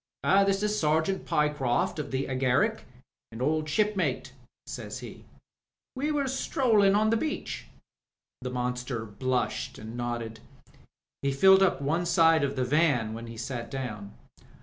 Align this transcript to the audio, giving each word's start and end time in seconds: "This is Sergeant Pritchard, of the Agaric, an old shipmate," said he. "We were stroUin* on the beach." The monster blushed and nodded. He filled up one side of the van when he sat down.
"This 0.23 0.63
is 0.63 0.79
Sergeant 0.79 1.27
Pritchard, 1.27 1.99
of 1.99 2.09
the 2.09 2.25
Agaric, 2.27 2.85
an 3.31 3.39
old 3.39 3.69
shipmate," 3.69 4.33
said 4.65 4.91
he. 4.95 5.25
"We 5.95 6.11
were 6.11 6.23
stroUin* 6.23 6.95
on 6.97 7.11
the 7.11 7.17
beach." 7.17 7.67
The 8.41 8.49
monster 8.49 9.05
blushed 9.05 9.77
and 9.77 9.95
nodded. 9.95 10.39
He 11.21 11.31
filled 11.31 11.61
up 11.61 11.83
one 11.83 12.07
side 12.07 12.43
of 12.43 12.55
the 12.55 12.65
van 12.65 13.13
when 13.13 13.27
he 13.27 13.37
sat 13.37 13.69
down. 13.69 14.15